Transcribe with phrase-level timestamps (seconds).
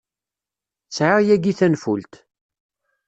[0.95, 2.13] Sɛiɣ yagi tanfult.